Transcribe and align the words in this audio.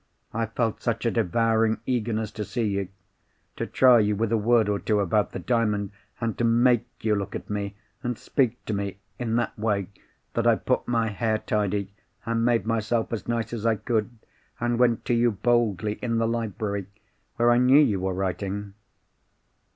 I 0.33 0.47
felt 0.47 0.81
such 0.81 1.05
a 1.05 1.11
devouring 1.11 1.79
eagerness 1.85 2.31
to 2.31 2.43
see 2.43 2.63
you—to 2.65 3.67
try 3.67 3.99
you 3.99 4.15
with 4.15 4.31
a 4.31 4.37
word 4.37 4.67
or 4.67 4.79
two 4.79 4.99
about 4.99 5.29
the 5.31 5.37
Diamond, 5.37 5.91
and 6.19 6.35
to 6.39 6.43
make 6.43 6.87
you 7.01 7.13
look 7.13 7.35
at 7.35 7.51
me, 7.51 7.75
and 8.01 8.17
speak 8.17 8.65
to 8.65 8.73
me, 8.73 8.97
in 9.19 9.35
that 9.35 9.59
way—that 9.59 10.47
I 10.47 10.55
put 10.55 10.87
my 10.87 11.09
hair 11.09 11.37
tidy, 11.37 11.93
and 12.25 12.43
made 12.43 12.65
myself 12.65 13.13
as 13.13 13.27
nice 13.27 13.53
as 13.53 13.63
I 13.63 13.75
could, 13.75 14.09
and 14.59 14.79
went 14.79 15.05
to 15.05 15.13
you 15.13 15.29
boldly 15.33 15.99
in 16.01 16.17
the 16.17 16.27
library 16.27 16.87
where 17.35 17.51
I 17.51 17.59
knew 17.59 17.77
you 17.77 17.99
were 17.99 18.15
writing. 18.15 18.73